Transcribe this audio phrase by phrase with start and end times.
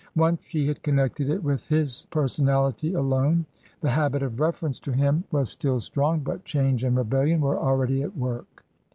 [0.15, 3.45] Once she had connected it with his personality alone;
[3.81, 5.61] the habit of reference to him was TRANSITION.
[5.61, 8.63] 153 still strong, but change and rebellion were already at work.